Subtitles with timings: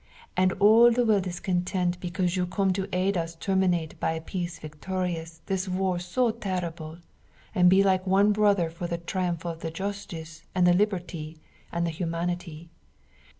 [0.35, 4.19] And all the world is content because you come to aid us terminate by a
[4.21, 6.97] peace victorious this war so terrible,
[7.53, 11.37] and be like one brother for the triumph of the Justice, and the Liberty,
[11.71, 12.71] and the Humanity.